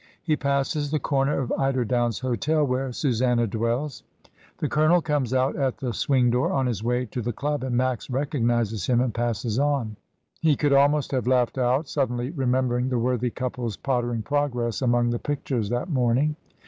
He 0.23 0.35
passes 0.35 0.89
the 0.89 0.97
comer 0.97 1.37
of 1.37 1.51
Eiderdown's 1.59 2.17
Hotel, 2.17 2.65
where 2.65 2.91
Susanna 2.91 3.45
dwells. 3.45 4.01
The 4.57 4.67
Colonel 4.67 4.99
comes 4.99 5.31
out 5.31 5.55
at 5.55 5.77
the 5.77 5.93
swing 5.93 6.31
door, 6.31 6.51
on 6.51 6.65
his 6.65 6.83
way 6.83 7.05
to 7.05 7.21
the 7.21 7.31
club, 7.31 7.61
and 7.63 7.77
Max 7.77 8.09
recognises 8.09 8.87
him 8.87 8.99
and 8.99 9.13
passes 9.13 9.59
on. 9.59 9.95
He 10.41 10.55
could 10.55 10.73
almost 10.73 11.11
have 11.11 11.27
laughed 11.27 11.59
out, 11.59 11.87
suddenly 11.87 12.31
re 12.31 12.47
membering 12.47 12.89
the 12.89 12.97
worthy 12.97 13.29
couple's 13.29 13.77
pottering 13.77 14.23
progress 14.23 14.81
among 14.81 15.11
the 15.11 15.19
pictures 15.19 15.69
that 15.69 15.87
morning. 15.91 16.35